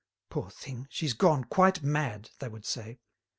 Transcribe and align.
"Poor 0.31 0.49
thing! 0.49 0.87
She's 0.89 1.13
gone 1.13 1.43
quite 1.43 1.83
mad," 1.83 2.31
they 2.39 2.47
would 2.49 2.65
say. 2.65 2.97